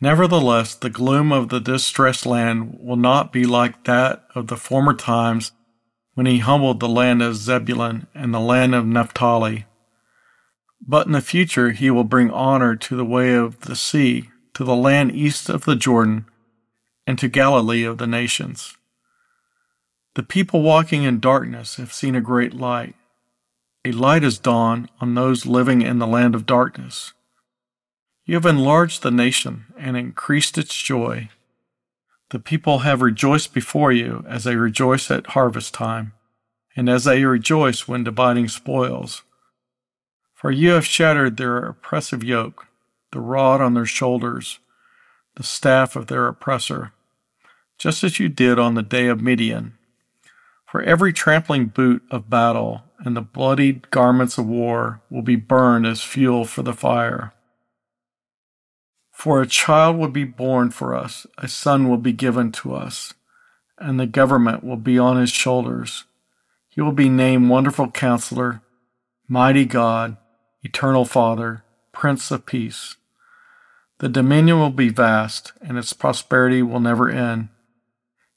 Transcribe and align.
Nevertheless, 0.00 0.74
the 0.74 0.90
gloom 0.90 1.32
of 1.32 1.48
the 1.48 1.60
distressed 1.60 2.26
land 2.26 2.78
will 2.80 2.96
not 2.96 3.32
be 3.32 3.44
like 3.44 3.84
that 3.84 4.24
of 4.34 4.48
the 4.48 4.56
former 4.56 4.92
times 4.92 5.52
when 6.14 6.26
he 6.26 6.38
humbled 6.38 6.80
the 6.80 6.88
land 6.88 7.22
of 7.22 7.36
Zebulun 7.36 8.06
and 8.14 8.32
the 8.32 8.40
land 8.40 8.74
of 8.74 8.86
Naphtali. 8.86 9.66
But 10.86 11.06
in 11.06 11.12
the 11.12 11.20
future 11.20 11.70
he 11.70 11.90
will 11.90 12.04
bring 12.04 12.30
honor 12.30 12.76
to 12.76 12.96
the 12.96 13.04
way 13.04 13.34
of 13.34 13.60
the 13.60 13.76
sea, 13.76 14.30
to 14.54 14.64
the 14.64 14.76
land 14.76 15.12
east 15.12 15.48
of 15.48 15.64
the 15.64 15.76
Jordan, 15.76 16.26
and 17.06 17.18
to 17.18 17.28
Galilee 17.28 17.84
of 17.84 17.98
the 17.98 18.06
nations. 18.06 18.76
The 20.14 20.22
people 20.22 20.62
walking 20.62 21.04
in 21.04 21.20
darkness 21.20 21.76
have 21.76 21.92
seen 21.92 22.14
a 22.14 22.20
great 22.20 22.54
light. 22.54 22.94
A 23.84 23.92
light 23.92 24.22
has 24.22 24.38
dawned 24.38 24.88
on 25.00 25.14
those 25.14 25.46
living 25.46 25.82
in 25.82 25.98
the 25.98 26.06
land 26.06 26.34
of 26.34 26.46
darkness. 26.46 27.12
You 28.26 28.34
have 28.34 28.44
enlarged 28.44 29.02
the 29.02 29.12
nation 29.12 29.66
and 29.78 29.96
increased 29.96 30.58
its 30.58 30.74
joy. 30.74 31.30
The 32.30 32.40
people 32.40 32.80
have 32.80 33.00
rejoiced 33.00 33.54
before 33.54 33.92
you 33.92 34.24
as 34.28 34.42
they 34.42 34.56
rejoice 34.56 35.12
at 35.12 35.28
harvest 35.28 35.72
time, 35.72 36.12
and 36.74 36.90
as 36.90 37.04
they 37.04 37.24
rejoice 37.24 37.86
when 37.86 38.02
dividing 38.02 38.48
spoils. 38.48 39.22
For 40.34 40.50
you 40.50 40.70
have 40.70 40.84
shattered 40.84 41.36
their 41.36 41.58
oppressive 41.58 42.24
yoke, 42.24 42.66
the 43.12 43.20
rod 43.20 43.60
on 43.60 43.74
their 43.74 43.86
shoulders, 43.86 44.58
the 45.36 45.44
staff 45.44 45.94
of 45.94 46.08
their 46.08 46.26
oppressor, 46.26 46.92
just 47.78 48.02
as 48.02 48.18
you 48.18 48.28
did 48.28 48.58
on 48.58 48.74
the 48.74 48.82
day 48.82 49.06
of 49.06 49.22
Midian. 49.22 49.74
For 50.66 50.82
every 50.82 51.12
trampling 51.12 51.66
boot 51.66 52.02
of 52.10 52.28
battle 52.28 52.82
and 52.98 53.16
the 53.16 53.22
bloodied 53.22 53.88
garments 53.92 54.36
of 54.36 54.46
war 54.46 55.00
will 55.10 55.22
be 55.22 55.36
burned 55.36 55.86
as 55.86 56.02
fuel 56.02 56.44
for 56.44 56.64
the 56.64 56.72
fire. 56.72 57.32
For 59.16 59.40
a 59.40 59.46
child 59.46 59.96
will 59.96 60.10
be 60.10 60.24
born 60.24 60.70
for 60.70 60.94
us, 60.94 61.26
a 61.38 61.48
son 61.48 61.88
will 61.88 61.96
be 61.96 62.12
given 62.12 62.52
to 62.52 62.74
us, 62.74 63.14
and 63.78 63.98
the 63.98 64.06
government 64.06 64.62
will 64.62 64.76
be 64.76 64.98
on 64.98 65.16
his 65.16 65.30
shoulders. 65.30 66.04
He 66.68 66.82
will 66.82 66.92
be 66.92 67.08
named 67.08 67.48
Wonderful 67.48 67.90
Counselor, 67.92 68.60
Mighty 69.26 69.64
God, 69.64 70.18
Eternal 70.62 71.06
Father, 71.06 71.64
Prince 71.92 72.30
of 72.30 72.44
Peace. 72.44 72.96
The 74.00 74.10
dominion 74.10 74.58
will 74.58 74.68
be 74.68 74.90
vast, 74.90 75.54
and 75.62 75.78
its 75.78 75.94
prosperity 75.94 76.62
will 76.62 76.78
never 76.78 77.08
end. 77.08 77.48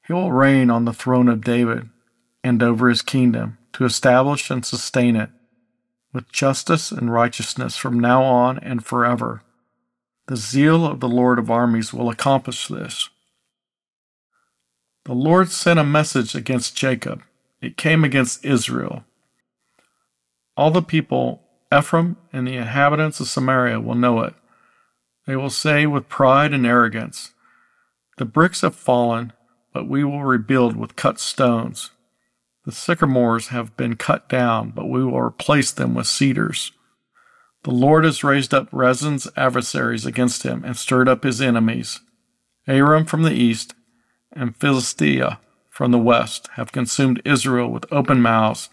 He 0.07 0.13
will 0.13 0.31
reign 0.31 0.69
on 0.69 0.85
the 0.85 0.94
throne 0.94 1.27
of 1.27 1.44
David 1.44 1.89
and 2.41 2.63
over 2.63 2.88
his 2.88 3.02
kingdom 3.02 3.57
to 3.73 3.83
establish 3.83 4.50
and 4.50 4.66
sustain 4.66 5.17
it 5.17 5.30
with 6.13 6.31
justice 6.31 6.89
and 6.89 7.11
righteousness 7.11 7.75
from 7.75 8.00
now 8.00 8.23
on 8.23 8.57
and 8.59 8.83
forever. 8.85 9.44
The 10.30 10.38
zeal 10.38 10.85
of 10.85 10.99
the 10.99 11.09
Lord 11.09 11.39
of 11.39 11.49
armies 11.49 11.91
will 11.91 12.08
accomplish 12.08 12.67
this. 12.67 13.09
The 15.05 15.16
Lord 15.16 15.49
sent 15.49 15.80
a 15.80 15.83
message 15.83 16.35
against 16.35 16.77
Jacob. 16.77 17.23
It 17.63 17.77
came 17.77 18.03
against 18.03 18.45
Israel. 18.45 19.05
All 20.55 20.69
the 20.69 20.84
people, 20.84 21.41
Ephraim 21.75 22.16
and 22.31 22.47
the 22.47 22.57
inhabitants 22.57 23.19
of 23.19 23.28
Samaria, 23.28 23.79
will 23.79 23.95
know 23.95 24.19
it. 24.19 24.35
They 25.25 25.35
will 25.35 25.50
say 25.50 25.88
with 25.88 26.09
pride 26.09 26.53
and 26.53 26.63
arrogance, 26.63 27.31
The 28.19 28.25
bricks 28.25 28.61
have 28.61 28.75
fallen, 28.75 29.34
but 29.73 29.88
we 29.88 30.03
will 30.03 30.23
rebuild 30.23 30.78
with 30.78 30.96
cut 30.96 31.19
stones. 31.19 31.90
The 32.66 32.72
sycamores 32.72 33.47
have 33.47 33.75
been 33.75 33.96
cut 33.96 34.29
down, 34.29 34.73
but 34.75 34.90
we 34.90 35.03
will 35.03 35.22
replace 35.22 35.72
them 35.72 35.96
with 35.96 36.06
cedars. 36.06 36.72
The 37.64 37.72
Lord 37.72 38.06
has 38.06 38.24
raised 38.24 38.53
up 38.53 38.70
Rezin's 38.72 39.28
adversaries 39.36 40.06
against 40.06 40.44
him 40.44 40.64
and 40.64 40.78
stirred 40.78 41.09
up 41.09 41.24
his 41.24 41.42
enemies. 41.42 42.00
Aram 42.68 43.06
from 43.06 43.24
the 43.24 43.34
east 43.34 43.74
and 44.31 44.56
Philistia 44.56 45.40
from 45.70 45.92
the 45.92 45.97
west 45.97 46.47
have 46.53 46.72
consumed 46.72 47.22
Israel 47.25 47.70
with 47.70 47.92
open 47.92 48.22
mouths. 48.22 48.70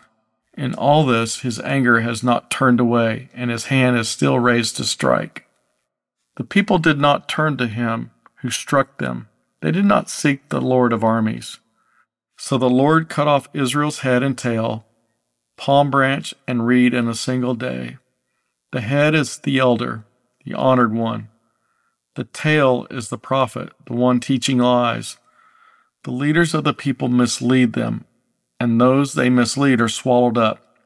In 0.57 0.75
all 0.75 1.05
this, 1.05 1.41
his 1.41 1.61
anger 1.61 2.01
has 2.01 2.23
not 2.23 2.51
turned 2.51 2.81
away, 2.81 3.29
and 3.35 3.51
his 3.51 3.67
hand 3.67 3.97
is 3.97 4.09
still 4.09 4.39
raised 4.39 4.77
to 4.77 4.85
strike. 4.85 5.47
The 6.37 6.45
people 6.45 6.79
did 6.79 6.99
not 6.99 7.29
turn 7.29 7.57
to 7.59 7.67
him 7.67 8.11
who 8.37 8.51
struck 8.51 8.99
them. 8.99 9.29
They 9.61 9.71
did 9.71 9.85
not 9.85 10.11
seek 10.11 10.49
the 10.49 10.61
Lord 10.61 10.93
of 10.93 11.05
armies. 11.05 11.59
So 12.37 12.59
the 12.59 12.71
Lord 12.71 13.09
cut 13.09 13.29
off 13.29 13.49
Israel's 13.55 14.01
head 14.01 14.23
and 14.23 14.37
tail, 14.37 14.85
palm 15.57 15.91
branch 15.91 16.35
and 16.47 16.67
reed 16.67 16.93
in 16.93 17.09
a 17.09 17.15
single 17.15 17.55
day. 17.55 17.97
The 18.77 18.83
head 18.83 19.15
is 19.15 19.39
the 19.39 19.59
elder, 19.59 20.05
the 20.45 20.53
honored 20.53 20.93
one. 20.93 21.29
The 22.15 22.25
tail 22.25 22.87
is 22.91 23.09
the 23.09 23.17
prophet, 23.17 23.73
the 23.87 23.95
one 23.95 24.21
teaching 24.21 24.59
lies. 24.59 25.17
The 26.05 26.11
leaders 26.11 26.53
of 26.53 26.65
the 26.65 26.75
people 26.75 27.09
mislead 27.09 27.73
them, 27.73 28.05
and 28.61 28.79
those 28.79 29.15
they 29.15 29.31
mislead 29.31 29.81
are 29.81 29.89
swallowed 29.89 30.37
up. 30.37 30.77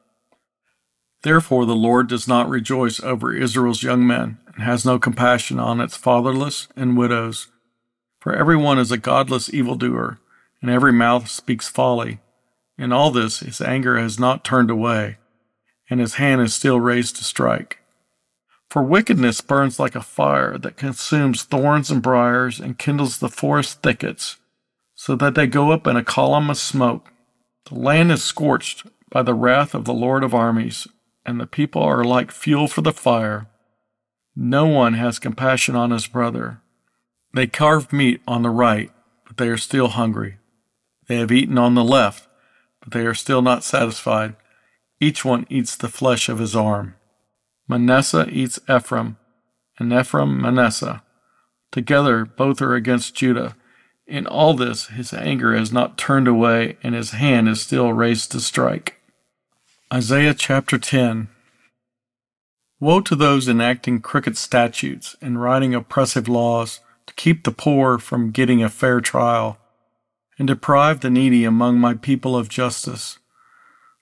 Therefore, 1.23 1.65
the 1.65 1.75
Lord 1.75 2.07
does 2.07 2.29
not 2.29 2.47
rejoice 2.47 3.01
over 3.01 3.35
Israel's 3.35 3.83
young 3.83 4.07
men, 4.07 4.37
and 4.53 4.63
has 4.63 4.85
no 4.85 4.97
compassion 4.97 5.59
on 5.59 5.81
its 5.81 5.97
fatherless 5.97 6.69
and 6.77 6.95
widows. 6.95 7.47
For 8.21 8.33
everyone 8.33 8.79
is 8.79 8.93
a 8.93 8.97
godless 8.97 9.53
evildoer, 9.53 10.17
and 10.61 10.71
every 10.71 10.93
mouth 10.93 11.27
speaks 11.27 11.67
folly. 11.67 12.21
In 12.77 12.93
all 12.93 13.11
this, 13.11 13.41
his 13.41 13.59
anger 13.59 13.99
has 13.99 14.17
not 14.17 14.45
turned 14.45 14.71
away, 14.71 15.17
and 15.89 15.99
his 15.99 16.13
hand 16.13 16.39
is 16.39 16.53
still 16.53 16.79
raised 16.79 17.17
to 17.17 17.25
strike. 17.25 17.79
For 18.71 18.81
wickedness 18.81 19.41
burns 19.41 19.79
like 19.79 19.95
a 19.95 20.01
fire 20.01 20.57
that 20.57 20.77
consumes 20.77 21.43
thorns 21.43 21.91
and 21.91 22.01
briars 22.01 22.57
and 22.57 22.79
kindles 22.79 23.17
the 23.17 23.27
forest 23.27 23.81
thickets, 23.83 24.37
so 24.95 25.17
that 25.17 25.35
they 25.35 25.45
go 25.45 25.73
up 25.73 25.87
in 25.87 25.97
a 25.97 26.05
column 26.05 26.49
of 26.49 26.55
smoke. 26.55 27.11
The 27.65 27.75
land 27.75 28.13
is 28.13 28.23
scorched 28.23 28.87
by 29.09 29.23
the 29.23 29.33
wrath 29.33 29.73
of 29.73 29.83
the 29.83 29.93
Lord 29.93 30.23
of 30.23 30.33
armies, 30.33 30.87
and 31.25 31.37
the 31.37 31.47
people 31.47 31.83
are 31.83 32.05
like 32.05 32.31
fuel 32.31 32.69
for 32.69 32.79
the 32.79 32.93
fire. 32.93 33.47
No 34.37 34.67
one 34.67 34.93
has 34.93 35.19
compassion 35.19 35.75
on 35.75 35.91
his 35.91 36.07
brother. 36.07 36.61
They 37.33 37.47
carve 37.47 37.91
meat 37.91 38.21
on 38.25 38.41
the 38.41 38.49
right, 38.49 38.89
but 39.27 39.35
they 39.35 39.49
are 39.49 39.57
still 39.57 39.89
hungry. 39.89 40.37
They 41.09 41.17
have 41.17 41.29
eaten 41.29 41.57
on 41.57 41.75
the 41.75 41.83
left, 41.83 42.25
but 42.79 42.93
they 42.93 43.05
are 43.05 43.15
still 43.15 43.41
not 43.41 43.65
satisfied. 43.65 44.37
Each 45.01 45.25
one 45.25 45.45
eats 45.49 45.75
the 45.75 45.89
flesh 45.89 46.29
of 46.29 46.39
his 46.39 46.55
arm. 46.55 46.95
Manasseh 47.71 48.27
eats 48.29 48.59
Ephraim, 48.69 49.15
and 49.79 49.93
Ephraim 49.93 50.41
Manasseh. 50.41 51.01
Together 51.71 52.25
both 52.25 52.61
are 52.61 52.75
against 52.75 53.15
Judah. 53.15 53.55
In 54.05 54.27
all 54.27 54.53
this 54.53 54.87
his 54.87 55.13
anger 55.13 55.55
has 55.55 55.71
not 55.71 55.97
turned 55.97 56.27
away, 56.27 56.77
and 56.83 56.93
his 56.93 57.11
hand 57.11 57.47
is 57.47 57.61
still 57.61 57.93
raised 57.93 58.29
to 58.33 58.41
strike. 58.41 58.99
Isaiah 59.93 60.33
chapter 60.33 60.77
10 60.77 61.29
Woe 62.81 62.99
to 62.99 63.15
those 63.15 63.47
enacting 63.47 64.01
crooked 64.01 64.37
statutes 64.37 65.15
and 65.21 65.41
writing 65.41 65.73
oppressive 65.73 66.27
laws 66.27 66.81
to 67.07 67.13
keep 67.13 67.45
the 67.45 67.53
poor 67.53 67.97
from 67.97 68.31
getting 68.31 68.61
a 68.61 68.69
fair 68.69 68.99
trial, 68.99 69.57
and 70.37 70.45
deprive 70.45 70.99
the 70.99 71.09
needy 71.09 71.45
among 71.45 71.79
my 71.79 71.93
people 71.93 72.35
of 72.35 72.49
justice, 72.49 73.17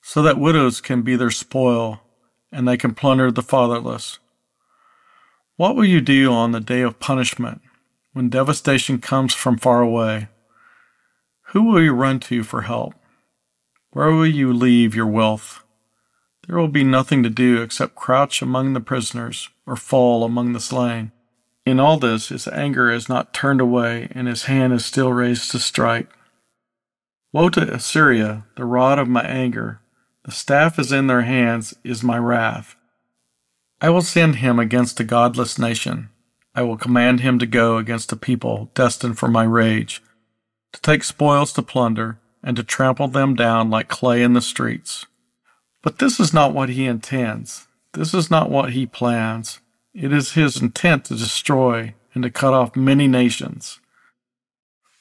so 0.01 0.23
that 0.23 0.39
widows 0.39 0.81
can 0.81 1.03
be 1.03 1.15
their 1.15 1.29
spoil 1.29 2.01
and 2.51 2.67
they 2.67 2.77
can 2.77 2.93
plunder 2.93 3.31
the 3.31 3.41
fatherless. 3.41 4.19
What 5.55 5.75
will 5.75 5.85
you 5.85 6.01
do 6.01 6.31
on 6.31 6.51
the 6.51 6.59
day 6.59 6.81
of 6.81 6.99
punishment, 6.99 7.61
when 8.13 8.29
devastation 8.29 8.99
comes 8.99 9.33
from 9.33 9.57
far 9.57 9.81
away? 9.81 10.29
Who 11.47 11.63
will 11.63 11.81
you 11.81 11.93
run 11.93 12.19
to 12.21 12.43
for 12.43 12.61
help? 12.61 12.93
Where 13.91 14.11
will 14.11 14.27
you 14.27 14.53
leave 14.53 14.95
your 14.95 15.07
wealth? 15.07 15.63
There 16.47 16.57
will 16.57 16.67
be 16.67 16.83
nothing 16.83 17.23
to 17.23 17.29
do 17.29 17.61
except 17.61 17.95
crouch 17.95 18.41
among 18.41 18.73
the 18.73 18.79
prisoners 18.79 19.49
or 19.65 19.75
fall 19.75 20.23
among 20.23 20.53
the 20.53 20.59
slain. 20.59 21.11
In 21.65 21.79
all 21.79 21.97
this, 21.97 22.29
his 22.29 22.47
anger 22.47 22.89
is 22.89 23.09
not 23.09 23.33
turned 23.33 23.61
away, 23.61 24.07
and 24.11 24.27
his 24.27 24.45
hand 24.45 24.73
is 24.73 24.85
still 24.85 25.13
raised 25.13 25.51
to 25.51 25.59
strike. 25.59 26.09
Woe 27.31 27.49
to 27.49 27.73
Assyria, 27.73 28.45
the 28.55 28.65
rod 28.65 28.97
of 28.97 29.07
my 29.07 29.21
anger, 29.21 29.81
the 30.25 30.31
staff 30.31 30.77
is 30.77 30.91
in 30.91 31.07
their 31.07 31.21
hands, 31.21 31.73
is 31.83 32.03
my 32.03 32.17
wrath. 32.17 32.75
I 33.81 33.89
will 33.89 34.01
send 34.01 34.37
him 34.37 34.59
against 34.59 34.99
a 34.99 35.03
godless 35.05 35.57
nation. 35.57 36.09
I 36.53 36.61
will 36.63 36.77
command 36.77 37.21
him 37.21 37.39
to 37.39 37.45
go 37.45 37.77
against 37.77 38.11
a 38.11 38.15
people 38.15 38.69
destined 38.73 39.17
for 39.17 39.29
my 39.29 39.43
rage. 39.43 40.01
to 40.71 40.81
take 40.81 41.03
spoils 41.03 41.51
to 41.53 41.63
plunder, 41.63 42.19
and 42.43 42.55
to 42.55 42.63
trample 42.63 43.07
them 43.07 43.35
down 43.35 43.69
like 43.69 43.87
clay 43.87 44.21
in 44.21 44.33
the 44.33 44.41
streets. 44.41 45.05
But 45.81 45.99
this 45.99 46.19
is 46.19 46.33
not 46.33 46.53
what 46.53 46.69
he 46.69 46.85
intends. 46.85 47.67
This 47.93 48.13
is 48.13 48.29
not 48.29 48.51
what 48.51 48.73
he 48.73 48.85
plans. 48.85 49.59
It 49.93 50.13
is 50.13 50.33
his 50.33 50.61
intent 50.61 51.05
to 51.05 51.15
destroy 51.15 51.95
and 52.13 52.23
to 52.23 52.29
cut 52.29 52.53
off 52.53 52.75
many 52.75 53.07
nations. 53.07 53.79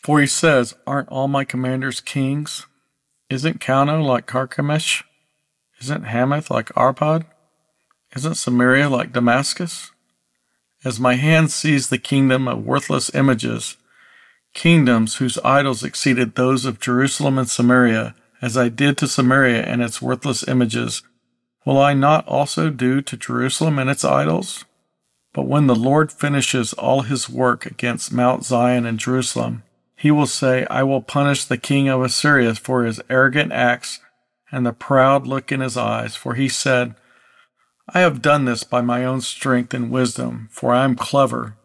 For 0.03 0.21
he 0.21 0.27
says, 0.27 0.75
Aren't 0.87 1.09
all 1.09 1.29
my 1.29 1.45
commanders 1.45 2.01
kings? 2.01 2.67
Isn't 3.29 3.61
Calno 3.61 4.05
like 4.05 4.27
Carchemish? 4.27 5.05
Isn't 5.81 6.05
Hamath 6.05 6.51
like 6.51 6.75
Arpad? 6.75 7.25
Isn't 8.17 8.35
Samaria 8.35 8.89
like 8.89 9.13
Damascus? 9.13 9.93
As 10.85 10.99
my 10.99 11.15
hand 11.15 11.51
sees 11.51 11.89
the 11.89 11.99
kingdom 11.99 12.49
of 12.49 12.65
worthless 12.65 13.15
images, 13.15 13.77
kingdoms 14.55 15.17
whose 15.17 15.39
idols 15.45 15.85
exceeded 15.85 16.35
those 16.35 16.65
of 16.65 16.81
Jerusalem 16.81 17.39
and 17.39 17.49
Samaria, 17.49 18.15
as 18.41 18.57
I 18.57 18.69
did 18.69 18.97
to 18.99 19.09
Samaria 19.09 19.63
and 19.63 19.83
its 19.83 20.03
worthless 20.03 20.47
images, 20.47 21.03
will 21.65 21.79
I 21.79 21.95
not 21.95 22.27
also 22.27 22.71
do 22.71 23.01
to 23.03 23.17
Jerusalem 23.17 23.79
and 23.79 23.91
its 23.91 24.05
idols? 24.05 24.65
But 25.33 25.47
when 25.47 25.67
the 25.67 25.77
Lord 25.77 26.11
finishes 26.11 26.73
all 26.73 27.03
his 27.03 27.29
work 27.29 27.67
against 27.67 28.13
Mount 28.13 28.45
Zion 28.45 28.87
and 28.87 28.99
Jerusalem, 28.99 29.63
he 29.95 30.11
will 30.11 30.27
say, 30.27 30.67
I 30.71 30.83
will 30.85 31.03
punish 31.03 31.45
the 31.45 31.59
king 31.59 31.89
of 31.89 32.03
Assyria 32.03 32.55
for 32.55 32.85
his 32.85 33.01
arrogant 33.11 33.53
acts 33.53 34.01
and 34.51 34.65
the 34.65 34.73
proud 34.73 35.27
look 35.27 35.53
in 35.53 35.61
his 35.61 35.77
eyes, 35.77 36.17
for 36.17 36.35
he 36.35 36.49
said, 36.49 36.95
I 37.89 38.01
have 38.01 38.23
done 38.23 38.45
this 38.45 38.65
by 38.65 38.81
my 38.81 39.05
own 39.05 39.21
strength 39.21 39.73
and 39.73 39.91
wisdom, 39.91 40.49
for 40.51 40.75
I 40.75 40.85
am 40.85 40.95
clever. 40.95 41.57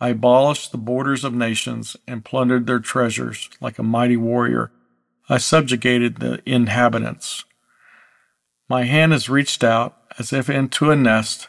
I 0.00 0.10
abolished 0.10 0.72
the 0.72 0.78
borders 0.78 1.24
of 1.24 1.34
nations 1.34 1.96
and 2.06 2.24
plundered 2.24 2.66
their 2.66 2.78
treasures 2.78 3.48
like 3.60 3.78
a 3.78 3.82
mighty 3.82 4.16
warrior. 4.16 4.70
I 5.28 5.38
subjugated 5.38 6.16
the 6.16 6.42
inhabitants. 6.44 7.44
My 8.68 8.84
hand 8.84 9.12
has 9.12 9.28
reached 9.28 9.64
out 9.64 9.96
as 10.18 10.32
if 10.32 10.50
into 10.50 10.90
a 10.90 10.96
nest 10.96 11.48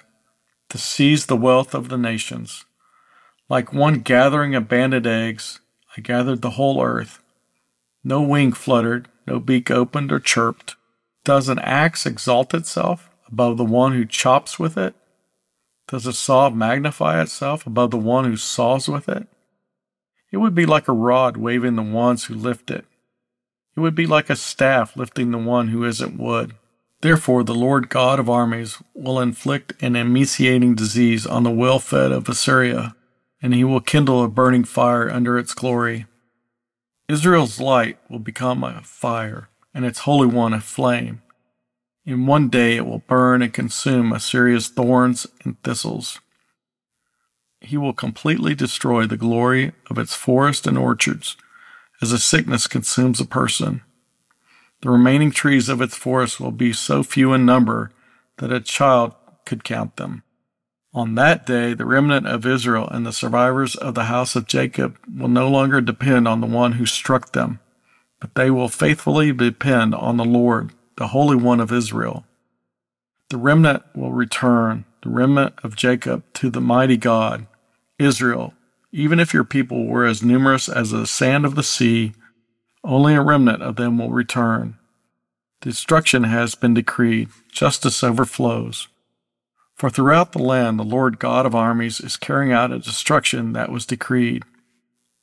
to 0.69 0.77
seize 0.77 1.25
the 1.25 1.35
wealth 1.35 1.73
of 1.73 1.89
the 1.89 1.97
nations. 1.97 2.65
Like 3.49 3.73
one 3.73 3.99
gathering 3.99 4.55
abandoned 4.55 5.07
eggs, 5.07 5.59
I 5.97 6.01
gathered 6.01 6.41
the 6.41 6.51
whole 6.51 6.81
earth. 6.81 7.21
No 8.03 8.21
wing 8.21 8.53
fluttered, 8.53 9.09
no 9.27 9.39
beak 9.39 9.69
opened 9.69 10.11
or 10.11 10.19
chirped. 10.19 10.75
Does 11.23 11.49
an 11.49 11.59
axe 11.59 12.05
exalt 12.05 12.53
itself 12.53 13.09
above 13.27 13.57
the 13.57 13.65
one 13.65 13.93
who 13.93 14.05
chops 14.05 14.57
with 14.57 14.77
it? 14.77 14.95
Does 15.87 16.05
a 16.07 16.13
saw 16.13 16.49
magnify 16.49 17.21
itself 17.21 17.67
above 17.67 17.91
the 17.91 17.97
one 17.97 18.25
who 18.25 18.37
saws 18.37 18.87
with 18.87 19.07
it? 19.07 19.27
It 20.31 20.37
would 20.37 20.55
be 20.55 20.65
like 20.65 20.87
a 20.87 20.93
rod 20.93 21.37
waving 21.37 21.75
the 21.75 21.83
ones 21.83 22.25
who 22.25 22.33
lift 22.33 22.71
it. 22.71 22.85
It 23.75 23.81
would 23.81 23.95
be 23.95 24.07
like 24.07 24.29
a 24.29 24.35
staff 24.35 24.97
lifting 24.97 25.31
the 25.31 25.37
one 25.37 25.67
who 25.67 25.83
isn't 25.83 26.17
wood. 26.17 26.55
Therefore, 27.01 27.43
the 27.43 27.55
Lord 27.55 27.89
God 27.89 28.19
of 28.19 28.29
armies 28.29 28.81
will 28.93 29.19
inflict 29.19 29.73
an 29.81 29.95
emaciating 29.95 30.75
disease 30.75 31.25
on 31.25 31.43
the 31.43 31.51
well 31.51 31.79
fed 31.79 32.11
of 32.11 32.29
Assyria, 32.29 32.95
and 33.41 33.53
he 33.53 33.63
will 33.63 33.79
kindle 33.79 34.23
a 34.23 34.27
burning 34.27 34.63
fire 34.63 35.09
under 35.09 35.37
its 35.37 35.53
glory. 35.53 36.05
Israel's 37.07 37.59
light 37.59 37.97
will 38.09 38.19
become 38.19 38.63
a 38.63 38.81
fire, 38.83 39.49
and 39.73 39.85
its 39.85 39.99
Holy 39.99 40.27
One 40.27 40.53
a 40.53 40.61
flame. 40.61 41.21
In 42.05 42.25
one 42.25 42.49
day 42.49 42.77
it 42.77 42.85
will 42.85 43.03
burn 43.07 43.41
and 43.41 43.53
consume 43.53 44.11
Assyria's 44.11 44.67
thorns 44.67 45.27
and 45.43 45.61
thistles. 45.63 46.19
He 47.59 47.77
will 47.77 47.93
completely 47.93 48.55
destroy 48.55 49.05
the 49.05 49.17
glory 49.17 49.71
of 49.89 49.99
its 49.99 50.15
forests 50.15 50.65
and 50.65 50.77
orchards, 50.77 51.37
as 52.01 52.11
a 52.11 52.17
sickness 52.17 52.65
consumes 52.65 53.21
a 53.21 53.25
person. 53.25 53.81
The 54.81 54.89
remaining 54.89 55.29
trees 55.29 55.69
of 55.69 55.79
its 55.79 55.95
forest 55.95 56.39
will 56.39 56.51
be 56.51 56.73
so 56.73 57.03
few 57.03 57.33
in 57.33 57.45
number 57.45 57.91
that 58.37 58.51
a 58.51 58.59
child 58.59 59.13
could 59.45 59.63
count 59.63 59.97
them. 59.97 60.23
On 60.93 61.15
that 61.15 61.45
day, 61.45 61.73
the 61.73 61.85
remnant 61.85 62.27
of 62.27 62.45
Israel 62.45 62.87
and 62.89 63.05
the 63.05 63.13
survivors 63.13 63.75
of 63.75 63.93
the 63.93 64.05
house 64.05 64.35
of 64.35 64.47
Jacob 64.47 64.97
will 65.07 65.29
no 65.29 65.47
longer 65.47 65.79
depend 65.79 66.27
on 66.27 66.41
the 66.41 66.47
one 66.47 66.73
who 66.73 66.85
struck 66.85 67.31
them, 67.31 67.59
but 68.21 68.35
they 68.35 68.49
will 68.49 68.69
faithfully 68.69 69.33
depend 69.33 69.93
on 69.93 70.15
the 70.15 70.23
Lord, 70.23 70.71
the 70.95 71.07
Holy 71.07 71.35
One 71.35 71.59
of 71.59 71.73
Israel. 71.73 72.23
The 73.29 73.37
remnant 73.37 73.83
will 73.95 74.13
return, 74.13 74.85
the 75.01 75.09
remnant 75.09 75.55
of 75.63 75.75
Jacob, 75.75 76.23
to 76.35 76.49
the 76.49 76.61
mighty 76.61 76.97
God, 76.97 77.47
Israel. 77.99 78.53
Even 78.91 79.19
if 79.19 79.33
your 79.33 79.43
people 79.43 79.87
were 79.87 80.05
as 80.05 80.23
numerous 80.23 80.69
as 80.69 80.91
the 80.91 81.07
sand 81.07 81.45
of 81.45 81.55
the 81.55 81.63
sea, 81.63 82.13
only 82.83 83.15
a 83.15 83.21
remnant 83.21 83.63
of 83.63 83.75
them 83.75 83.97
will 83.97 84.11
return. 84.11 84.77
Destruction 85.61 86.23
has 86.23 86.55
been 86.55 86.73
decreed, 86.73 87.29
justice 87.51 88.03
overflows. 88.03 88.87
For 89.75 89.89
throughout 89.89 90.31
the 90.31 90.39
land 90.39 90.77
the 90.77 90.83
Lord 90.83 91.17
God 91.17 91.45
of 91.45 91.55
armies 91.55 91.99
is 91.99 92.17
carrying 92.17 92.51
out 92.51 92.71
a 92.71 92.79
destruction 92.79 93.53
that 93.53 93.71
was 93.71 93.85
decreed. 93.85 94.43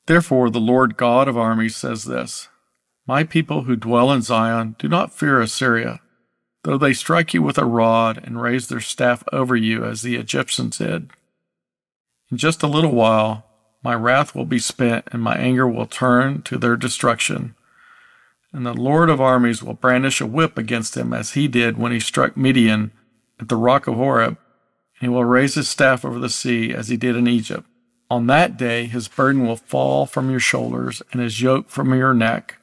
Therefore, 0.05 0.49
the 0.49 0.59
Lord 0.59 0.97
God 0.97 1.27
of 1.29 1.37
armies 1.37 1.75
says 1.77 2.03
this 2.03 2.49
My 3.09 3.23
people 3.23 3.63
who 3.63 3.75
dwell 3.75 4.11
in 4.11 4.21
Zion 4.21 4.75
do 4.77 4.87
not 4.87 5.11
fear 5.11 5.41
Assyria, 5.41 5.99
though 6.63 6.77
they 6.77 6.93
strike 6.93 7.33
you 7.33 7.41
with 7.41 7.57
a 7.57 7.65
rod 7.65 8.21
and 8.23 8.39
raise 8.39 8.67
their 8.67 8.79
staff 8.79 9.23
over 9.33 9.55
you 9.55 9.83
as 9.83 10.03
the 10.03 10.15
Egyptians 10.15 10.77
did. 10.77 11.09
In 12.29 12.37
just 12.37 12.61
a 12.61 12.67
little 12.67 12.93
while, 12.93 13.47
my 13.83 13.95
wrath 13.95 14.35
will 14.35 14.45
be 14.45 14.59
spent, 14.59 15.07
and 15.11 15.23
my 15.23 15.35
anger 15.37 15.67
will 15.67 15.87
turn 15.87 16.43
to 16.43 16.59
their 16.59 16.77
destruction. 16.77 17.55
And 18.53 18.63
the 18.63 18.73
Lord 18.73 19.09
of 19.09 19.19
armies 19.19 19.63
will 19.63 19.73
brandish 19.73 20.21
a 20.21 20.27
whip 20.27 20.55
against 20.55 20.93
them 20.93 21.11
as 21.11 21.31
he 21.31 21.47
did 21.47 21.79
when 21.79 21.91
he 21.91 21.99
struck 21.99 22.37
Midian 22.37 22.91
at 23.39 23.49
the 23.49 23.55
rock 23.55 23.87
of 23.87 23.95
Horeb, 23.95 24.37
and 24.37 25.01
he 25.01 25.07
will 25.07 25.25
raise 25.25 25.55
his 25.55 25.67
staff 25.67 26.05
over 26.05 26.19
the 26.19 26.29
sea 26.29 26.75
as 26.75 26.89
he 26.89 26.95
did 26.95 27.15
in 27.15 27.27
Egypt. 27.27 27.65
On 28.11 28.27
that 28.27 28.55
day 28.55 28.85
his 28.85 29.07
burden 29.07 29.47
will 29.47 29.55
fall 29.55 30.05
from 30.05 30.29
your 30.29 30.39
shoulders 30.39 31.01
and 31.11 31.19
his 31.19 31.41
yoke 31.41 31.69
from 31.69 31.91
your 31.95 32.13
neck. 32.13 32.58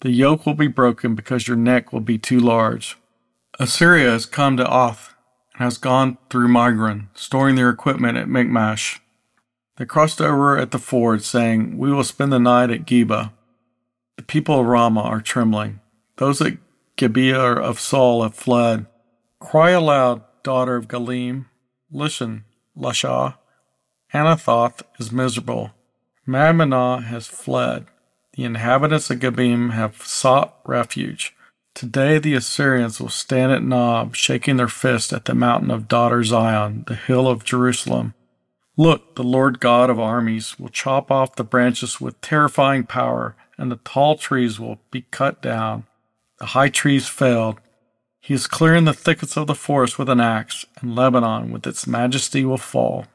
The 0.00 0.10
yoke 0.10 0.46
will 0.46 0.54
be 0.54 0.68
broken 0.68 1.14
because 1.14 1.48
your 1.48 1.56
neck 1.56 1.92
will 1.92 2.00
be 2.00 2.18
too 2.18 2.38
large. 2.38 2.96
Assyria 3.58 4.10
has 4.10 4.26
come 4.26 4.56
to 4.56 4.64
Aiath 4.64 5.14
and 5.54 5.64
has 5.64 5.78
gone 5.78 6.18
through 6.30 6.48
Migron, 6.48 7.08
storing 7.14 7.56
their 7.56 7.68
equipment 7.68 8.16
at 8.16 8.28
Michmash. 8.28 9.00
They 9.76 9.84
crossed 9.84 10.20
over 10.20 10.56
at 10.56 10.70
the 10.70 10.78
ford, 10.78 11.24
saying, 11.24 11.78
We 11.78 11.92
will 11.92 12.04
spend 12.04 12.32
the 12.32 12.38
night 12.38 12.70
at 12.70 12.84
Geba. 12.84 13.32
The 14.16 14.22
people 14.22 14.60
of 14.60 14.66
Ramah 14.66 15.00
are 15.00 15.20
trembling. 15.20 15.80
Those 16.16 16.40
at 16.40 16.58
Gibeah 16.96 17.54
of 17.54 17.80
Saul 17.80 18.22
have 18.22 18.34
fled. 18.34 18.86
Cry 19.40 19.70
aloud, 19.70 20.22
daughter 20.42 20.76
of 20.76 20.88
Galim. 20.88 21.46
Listen, 21.90 22.44
Laishah. 22.76 23.36
Anathoth 24.12 24.82
is 24.98 25.12
miserable. 25.12 25.72
Madmenah 26.26 27.04
has 27.04 27.26
fled. 27.26 27.86
The 28.38 28.44
inhabitants 28.44 29.10
of 29.10 29.18
Gebim 29.18 29.72
have 29.72 30.06
sought 30.06 30.60
refuge. 30.64 31.34
Today 31.74 32.20
the 32.20 32.34
Assyrians 32.34 33.00
will 33.00 33.08
stand 33.08 33.50
at 33.50 33.64
Nob, 33.64 34.14
shaking 34.14 34.58
their 34.58 34.68
fist 34.68 35.12
at 35.12 35.24
the 35.24 35.34
mountain 35.34 35.72
of 35.72 35.88
daughter 35.88 36.22
Zion, 36.22 36.84
the 36.86 36.94
hill 36.94 37.26
of 37.26 37.42
Jerusalem. 37.42 38.14
Look, 38.76 39.16
the 39.16 39.24
Lord 39.24 39.58
God 39.58 39.90
of 39.90 39.98
armies 39.98 40.56
will 40.56 40.68
chop 40.68 41.10
off 41.10 41.34
the 41.34 41.42
branches 41.42 42.00
with 42.00 42.20
terrifying 42.20 42.84
power, 42.84 43.34
and 43.58 43.72
the 43.72 43.80
tall 43.82 44.14
trees 44.14 44.60
will 44.60 44.78
be 44.92 45.02
cut 45.10 45.42
down. 45.42 45.86
The 46.38 46.46
high 46.46 46.68
trees 46.68 47.08
failed. 47.08 47.58
He 48.20 48.34
is 48.34 48.46
clearing 48.46 48.84
the 48.84 48.94
thickets 48.94 49.36
of 49.36 49.48
the 49.48 49.54
forest 49.56 49.98
with 49.98 50.08
an 50.08 50.20
axe, 50.20 50.64
and 50.80 50.94
Lebanon 50.94 51.50
with 51.50 51.66
its 51.66 51.88
majesty 51.88 52.44
will 52.44 52.56
fall. 52.56 53.06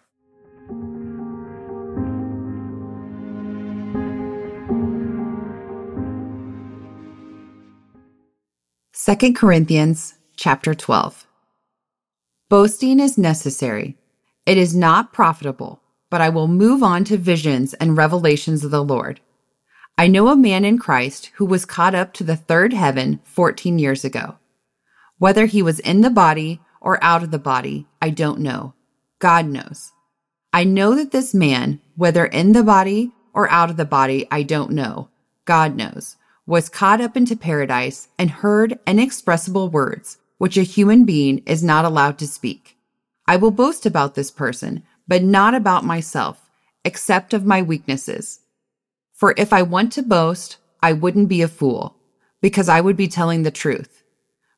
Second 9.06 9.36
Corinthians 9.36 10.14
chapter 10.38 10.74
12. 10.74 11.28
Boasting 12.50 13.02
is 13.02 13.18
necessary 13.18 13.98
it 14.46 14.58
is 14.58 14.74
not 14.74 15.12
profitable, 15.12 15.82
but 16.10 16.22
I 16.22 16.30
will 16.30 16.48
move 16.48 16.82
on 16.82 17.04
to 17.04 17.18
visions 17.18 17.74
and 17.74 17.98
revelations 17.98 18.64
of 18.64 18.72
the 18.72 18.82
Lord. 18.82 19.20
I 19.98 20.08
know 20.08 20.30
a 20.30 20.38
man 20.38 20.64
in 20.64 20.78
Christ 20.80 21.32
who 21.36 21.46
was 21.46 21.66
caught 21.66 21.94
up 21.94 22.14
to 22.14 22.24
the 22.24 22.38
third 22.38 22.72
heaven 22.72 23.20
14 23.26 23.78
years 23.78 24.06
ago. 24.06 24.38
Whether 25.18 25.48
he 25.48 25.62
was 25.62 25.82
in 25.82 26.00
the 26.00 26.10
body 26.10 26.62
or 26.80 26.98
out 27.04 27.24
of 27.24 27.32
the 27.32 27.38
body, 27.38 27.86
I 28.02 28.10
don't 28.10 28.40
know. 28.40 28.74
God 29.20 29.48
knows. 29.48 29.92
I 30.54 30.64
know 30.64 30.96
that 30.96 31.12
this 31.12 31.34
man, 31.34 31.82
whether 31.98 32.26
in 32.26 32.54
the 32.54 32.64
body 32.64 33.12
or 33.34 33.52
out 33.52 33.70
of 33.70 33.76
the 33.76 33.84
body, 33.84 34.30
I 34.32 34.44
don't 34.44 34.72
know. 34.72 35.10
God 35.44 35.76
knows, 35.76 36.16
was 36.46 36.70
caught 36.70 37.00
up 37.00 37.16
into 37.16 37.36
paradise 37.36 38.10
and 38.20 38.30
heard 38.30 38.80
inexpressible 38.86 39.70
words, 39.70 40.18
which 40.38 40.58
a 40.58 40.64
human 40.64 41.06
being 41.06 41.40
is 41.46 41.64
not 41.64 41.86
allowed 41.86 42.18
to 42.20 42.28
speak. 42.28 42.78
I 43.26 43.38
will 43.38 43.52
boast 43.52 43.86
about 43.86 44.16
this 44.16 44.30
person, 44.30 44.84
but 45.08 45.24
not 45.24 45.56
about 45.56 45.86
myself, 45.86 46.50
except 46.84 47.34
of 47.34 47.46
my 47.46 47.62
weaknesses. 47.62 48.42
For 49.14 49.34
if 49.38 49.54
I 49.54 49.62
want 49.62 49.94
to 49.94 50.04
boast, 50.04 50.58
I 50.82 50.92
wouldn't 50.92 51.30
be 51.30 51.42
a 51.42 51.48
fool, 51.48 51.96
because 52.42 52.68
I 52.68 52.82
would 52.82 52.98
be 52.98 53.08
telling 53.08 53.44
the 53.44 53.52
truth. 53.52 54.04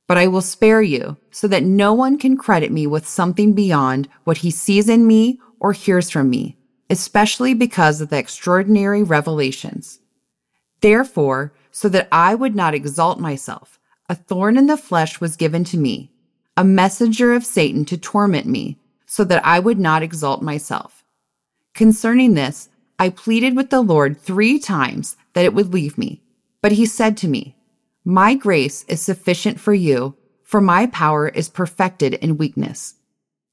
But 0.08 0.18
I 0.18 0.25
will 0.25 0.42
spare 0.42 0.82
you, 0.82 1.18
so 1.30 1.48
that 1.48 1.63
no 1.63 1.94
one 1.94 2.18
can 2.18 2.38
credit 2.38 2.72
me 2.72 2.88
with 2.88 3.08
something 3.08 3.54
beyond 3.54 4.10
what 4.24 4.38
he 4.38 4.50
sees 4.50 4.89
in 4.89 5.06
me 5.06 5.39
or 5.60 5.74
hears 5.74 6.10
from 6.10 6.32
me, 6.32 6.58
especially 6.89 7.54
because 7.54 8.01
of 8.01 8.10
the 8.10 8.18
extraordinary 8.18 9.04
revelations. 9.04 10.00
Therefore, 10.82 11.54
so 11.75 11.89
that 11.89 12.08
I 12.10 12.36
would 12.36 12.55
not 12.55 12.74
exalt 12.74 13.20
myself, 13.20 13.82
a 14.08 14.15
thorn 14.15 14.58
in 14.58 14.67
the 14.67 14.77
flesh 14.77 15.20
was 15.20 15.36
given 15.36 15.65
to 15.65 15.77
me, 15.77 16.10
a 16.55 16.63
messenger 16.63 17.34
of 17.34 17.46
Satan 17.46 17.84
to 17.84 17.98
torment 17.98 18.46
me, 18.46 18.77
so 19.05 19.25
that 19.25 19.46
I 19.46 19.60
would 19.60 19.77
not 19.77 20.01
exalt 20.01 20.41
myself. 20.41 21.03
Concerning 21.74 22.34
this, 22.34 22.70
I 22.98 23.10
pleaded 23.10 23.58
with 23.58 23.72
the 23.72 23.82
Lord 23.82 24.17
three 24.17 24.58
times 24.58 25.17
that 25.34 25.44
it 25.44 25.53
would 25.53 25.74
leave 25.74 25.98
me. 25.98 26.22
But 26.62 26.72
he 26.72 26.86
said 26.86 27.17
to 27.17 27.27
me, 27.27 27.58
My 28.05 28.36
grace 28.36 28.86
is 28.88 29.01
sufficient 29.01 29.60
for 29.60 29.74
you, 29.74 30.15
for 30.46 30.62
my 30.62 30.88
power 30.88 31.27
is 31.27 31.50
perfected 31.50 32.13
in 32.13 32.38
weakness. 32.38 32.94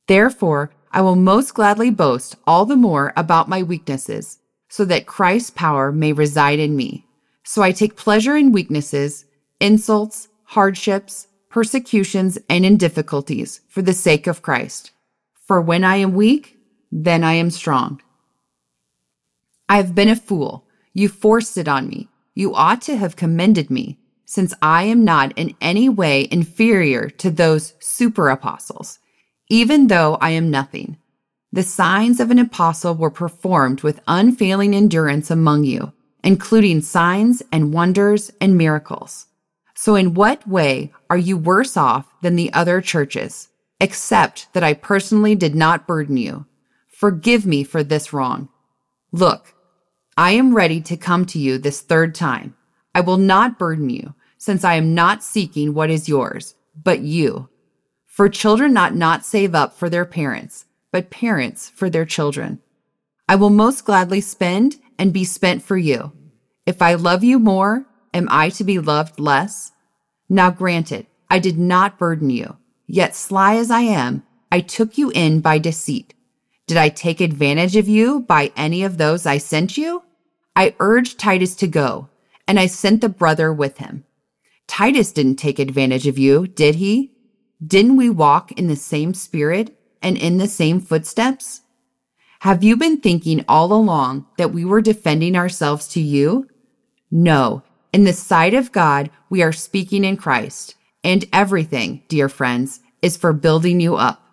Therefore, 0.07 0.71
I 0.93 1.01
will 1.01 1.17
most 1.17 1.55
gladly 1.55 1.91
boast 1.91 2.37
all 2.47 2.67
the 2.67 2.77
more 2.77 3.13
about 3.17 3.49
my 3.49 3.65
weaknesses, 3.65 4.39
so 4.69 4.85
that 4.85 5.07
Christ's 5.07 5.51
power 5.51 5.91
may 5.91 6.13
reside 6.13 6.61
in 6.61 6.77
me. 6.77 7.05
So 7.45 7.63
I 7.63 7.73
take 7.73 7.97
pleasure 7.97 8.37
in 8.37 8.53
weaknesses, 8.53 9.25
insults, 9.61 10.29
hardships, 10.45 11.27
persecutions, 11.49 12.39
and 12.49 12.65
in 12.65 12.77
difficulties 12.77 13.61
for 13.69 13.83
the 13.83 13.93
sake 13.93 14.27
of 14.27 14.43
Christ. 14.43 14.93
For 15.35 15.61
when 15.61 15.85
I 15.85 15.97
am 15.97 16.15
weak, 16.15 16.57
then 16.91 17.25
I 17.25 17.35
am 17.35 17.51
strong. 17.51 18.01
I 19.69 19.77
have 19.77 19.95
been 19.95 20.09
a 20.09 20.17
fool. 20.17 20.67
You 20.93 21.09
forced 21.09 21.57
it 21.59 21.69
on 21.69 21.89
me. 21.89 22.09
You 22.35 22.55
ought 22.55 22.81
to 22.83 22.97
have 22.97 23.17
commended 23.17 23.71
me, 23.71 23.99
since 24.25 24.55
I 24.63 24.85
am 24.85 25.05
not 25.05 25.37
in 25.37 25.55
any 25.61 25.89
way 25.89 26.29
inferior 26.31 27.09
to 27.11 27.31
those 27.31 27.75
super 27.81 28.31
apostles, 28.31 28.99
even 29.49 29.89
though 29.89 30.17
I 30.21 30.31
am 30.31 30.51
nothing. 30.51 30.97
The 31.53 31.63
signs 31.63 32.21
of 32.21 32.31
an 32.31 32.39
apostle 32.39 32.95
were 32.95 33.11
performed 33.11 33.83
with 33.83 34.01
unfailing 34.09 34.75
endurance 34.75 35.31
among 35.31 35.65
you, 35.65 35.93
including 36.23 36.81
signs 36.81 37.43
and 37.51 37.73
wonders 37.73 38.31
and 38.41 38.57
miracles. 38.57 39.27
So 39.75 39.95
in 39.95 40.15
what 40.15 40.47
way 40.47 40.93
are 41.11 41.17
you 41.17 41.37
worse 41.37 41.77
off 41.77 42.13
than 42.23 42.37
the 42.37 42.53
other 42.53 42.81
churches, 42.81 43.49
except 43.81 44.53
that 44.53 44.63
I 44.63 44.75
personally 44.75 45.35
did 45.35 45.55
not 45.55 45.87
burden 45.87 46.17
you? 46.17 46.47
Forgive 46.87 47.45
me 47.45 47.65
for 47.65 47.83
this 47.83 48.13
wrong. 48.13 48.49
Look, 49.11 49.55
I 50.17 50.33
am 50.33 50.55
ready 50.55 50.81
to 50.83 50.97
come 50.97 51.27
to 51.27 51.39
you 51.39 51.59
this 51.59 51.81
third 51.81 52.15
time. 52.15 52.55
I 52.95 53.01
will 53.01 53.17
not 53.17 53.59
burden 53.59 53.91
you, 53.91 54.15
since 54.39 54.63
I 54.65 54.75
am 54.75 54.95
not 54.95 55.23
seeking 55.23 55.75
what 55.75 55.91
is 55.91 56.09
yours, 56.09 56.55
but 56.81 57.01
you. 57.01 57.49
For 58.07 58.29
children 58.29 58.73
not 58.73 58.95
not 58.95 59.25
save 59.25 59.55
up 59.55 59.75
for 59.75 59.89
their 59.89 60.05
parents, 60.05 60.67
but 60.91 61.11
parents 61.11 61.71
for 61.71 61.89
their 61.89 62.05
children. 62.05 62.61
I 63.29 63.37
will 63.37 63.51
most 63.51 63.85
gladly 63.85 64.21
spend 64.21 64.77
and 65.03 65.13
be 65.13 65.25
spent 65.25 65.65
for 65.65 65.77
you. 65.77 66.13
If 66.65 66.81
I 66.81 66.95
love 66.95 67.25
you 67.25 67.41
more, 67.41 67.87
am 68.15 68.29
I 68.31 68.51
to 68.51 68.63
be 68.63 68.79
loved 68.79 69.19
less? 69.19 69.73
Now 70.29 70.49
granted, 70.53 71.09
I 71.29 71.41
did 71.41 71.59
not 71.59 71.99
burden 71.99 72.31
you, 72.31 72.57
yet 72.87 73.17
sly 73.17 73.57
as 73.57 73.69
I 73.69 73.81
am, 73.81 74.23
I 74.53 74.61
took 74.61 74.97
you 74.97 75.11
in 75.11 75.41
by 75.41 75.59
deceit. 75.59 76.15
Did 76.69 76.77
I 76.77 76.89
take 76.89 77.21
advantage 77.21 77.75
of 77.75 77.89
you 77.89 78.21
by 78.21 78.53
any 78.57 78.85
of 78.85 78.97
those 78.97 79.27
I 79.27 79.39
sent 79.39 79.77
you? 79.77 80.05
I 80.55 80.77
urged 80.79 81.19
Titus 81.19 81.57
to 81.57 81.67
go, 81.67 82.09
and 82.47 82.61
I 82.61 82.67
sent 82.67 83.01
the 83.01 83.09
brother 83.09 83.53
with 83.53 83.79
him. 83.79 84.05
Titus 84.69 85.11
didn't 85.11 85.37
take 85.37 85.59
advantage 85.59 86.07
of 86.07 86.17
you, 86.17 86.47
did 86.47 86.77
he? 86.77 87.11
Didn't 87.67 87.97
we 87.97 88.09
walk 88.09 88.53
in 88.53 88.69
the 88.69 88.77
same 88.77 89.15
spirit 89.15 89.77
and 90.01 90.17
in 90.17 90.39
the 90.39 90.47
same 90.47 90.79
footsteps? 90.79 91.62
Have 92.43 92.65
you 92.65 92.77
been 92.77 92.97
thinking 92.97 93.45
all 93.47 93.73
along 93.73 94.27
that 94.37 94.53
we 94.53 94.65
were 94.65 94.81
defending 94.81 95.37
ourselves 95.37 95.87
to 95.91 96.01
you? 96.01 96.49
No. 97.09 97.63
In 97.93 98.03
the 98.03 98.13
sight 98.13 98.53
of 98.53 98.73
God, 98.73 99.11
we 99.31 99.45
are 99.45 99.53
speaking 99.53 100.05
in 100.05 100.17
Christ, 100.17 100.75
and 101.05 101.25
everything, 101.33 102.03
dear 102.09 102.29
friends, 102.29 102.81
is 103.01 103.17
for 103.17 103.33
building 103.33 103.81
you 103.81 103.95
up. 103.95 104.27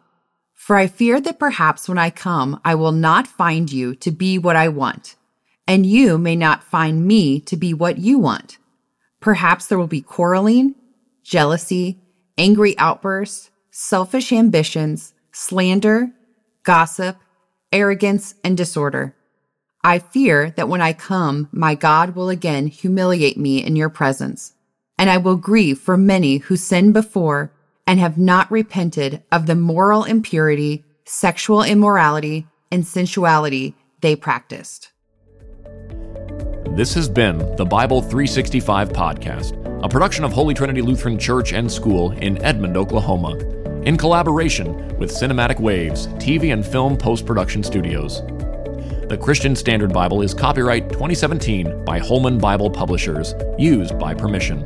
For 0.56 0.76
I 0.76 0.88
fear 0.88 1.22
that 1.22 1.38
perhaps 1.38 1.88
when 1.88 2.00
I 2.00 2.10
come, 2.10 2.60
I 2.66 2.74
will 2.74 2.94
not 2.94 3.28
find 3.28 3.72
you 3.72 3.94
to 3.98 4.10
be 4.10 4.40
what 4.40 4.56
I 4.56 4.70
want, 4.70 5.16
and 5.68 5.86
you 5.86 6.18
may 6.18 6.36
not 6.36 6.64
find 6.64 7.06
me 7.06 7.40
to 7.42 7.56
be 7.56 7.76
what 7.76 8.00
you 8.00 8.18
want. 8.18 8.58
Perhaps 9.20 9.68
there 9.68 9.78
will 9.78 9.86
be 9.86 10.02
quarreling, 10.02 10.74
jealousy, 11.22 12.02
angry 12.40 12.76
outbursts, 12.80 13.52
selfish 13.70 14.32
ambitions, 14.32 15.14
slander, 15.32 16.10
gossip, 16.64 17.18
arrogance, 17.72 18.36
and 18.44 18.58
disorder. 18.58 19.16
I 19.84 20.00
fear 20.00 20.52
that 20.52 20.68
when 20.68 20.82
I 20.82 20.94
come, 20.94 21.48
my 21.52 21.76
God 21.76 22.16
will 22.16 22.30
again 22.30 22.68
humiliate 22.68 23.38
me 23.38 23.64
in 23.64 23.76
your 23.76 23.90
presence, 23.90 24.54
and 24.98 25.10
I 25.10 25.18
will 25.18 25.38
grieve 25.38 25.80
for 25.80 25.98
many 25.98 26.38
who 26.38 26.58
sinned 26.58 26.94
before 26.94 27.52
and 27.88 28.00
have 28.00 28.18
not 28.18 28.52
repented 28.52 29.24
of 29.32 29.46
the 29.46 29.56
moral 29.56 30.04
impurity, 30.04 30.84
sexual 31.06 31.64
immorality, 31.64 32.46
and 32.72 32.86
sensuality 32.86 33.74
they 34.02 34.16
practiced. 34.16 34.92
This 36.76 36.94
has 36.94 37.10
been 37.10 37.38
the 37.56 37.66
Bible 37.66 38.02
365 38.02 38.90
podcast, 38.90 39.84
a 39.84 39.90
production 39.90 40.24
of 40.24 40.32
Holy 40.32 40.54
Trinity 40.54 40.82
Lutheran 40.82 41.18
Church 41.18 41.52
and 41.52 41.70
School 41.70 42.12
in 42.12 42.42
Edmond, 42.44 42.78
Oklahoma, 42.78 43.38
in 43.84 43.98
collaboration 43.98 44.98
with 44.98 45.10
Cinematic 45.10 45.60
Waves 45.60 46.08
TV 46.18 46.52
and 46.52 46.66
Film 46.66 46.98
Post 46.98 47.26
Production 47.26 47.64
Studios. 47.64 48.22
The 49.08 49.18
Christian 49.20 49.56
Standard 49.56 49.94
Bible 49.94 50.22
is 50.22 50.34
copyright 50.34 50.90
2017 50.90 51.86
by 51.86 51.98
Holman 51.98 52.38
Bible 52.38 52.70
Publishers, 52.70 53.34
used 53.58 53.98
by 53.98 54.14
permission. 54.14 54.66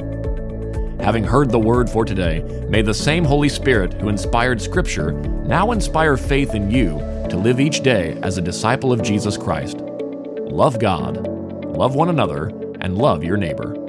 Having 1.00 1.25
heard 1.25 1.51
the 1.51 1.60
word 1.60 1.89
for 1.89 2.05
today, 2.05 2.41
may 2.70 2.82
the 2.82 2.93
same 2.93 3.24
Holy 3.24 3.50
Spirit 3.50 3.93
who 3.93 4.10
inspired 4.10 4.62
Scripture 4.62 5.12
now 5.12 5.72
inspire 5.72 6.17
faith 6.17 6.55
in 6.55 6.72
you 6.72 6.98
to 7.29 7.38
live 7.38 7.60
each 7.60 7.82
day 7.82 8.17
as 8.24 8.38
a 8.38 8.41
disciple 8.41 8.91
of 8.91 9.03
Jesus 9.03 9.38
Christ. 9.38 9.77
Love 9.77 10.79
God, 10.79 11.27
love 11.67 11.93
one 11.93 12.10
another, 12.10 12.48
and 12.82 12.98
love 12.98 13.24
your 13.24 13.38
neighbor. 13.38 13.83